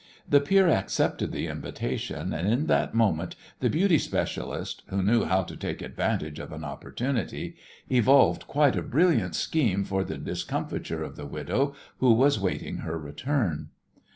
The 0.27 0.41
peer 0.41 0.67
accepted 0.67 1.31
the 1.31 1.45
invitation, 1.45 2.33
and 2.33 2.47
in 2.51 2.65
that 2.65 2.95
moment 2.95 3.35
the 3.59 3.69
"beauty 3.69 3.99
specialist," 3.99 4.81
who 4.87 5.03
knew 5.03 5.25
how 5.25 5.43
to 5.43 5.55
take 5.55 5.79
advantage 5.83 6.39
of 6.39 6.51
an 6.51 6.63
opportunity, 6.63 7.55
evolved 7.87 8.47
quite 8.47 8.75
a 8.75 8.81
brilliant 8.81 9.35
scheme 9.35 9.83
for 9.83 10.03
the 10.03 10.17
discomfiture 10.17 11.03
of 11.03 11.17
the 11.17 11.27
widow 11.27 11.75
who 11.99 12.13
was 12.13 12.39
waiting 12.39 12.77
her 12.77 12.97
return. 12.97 13.69